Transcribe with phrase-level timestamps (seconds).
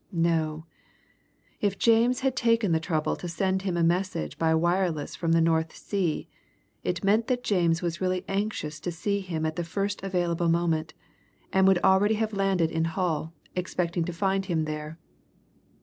[0.11, 0.65] No,
[1.59, 5.41] if James had taken the trouble to send him a message by wireless from the
[5.41, 6.27] North Sea,
[6.83, 10.95] it meant that James was really anxious to see him at the first available moment,
[11.53, 14.97] and would already have landed in Hull, expecting to find him there.